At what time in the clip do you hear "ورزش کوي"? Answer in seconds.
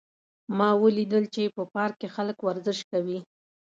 2.41-3.19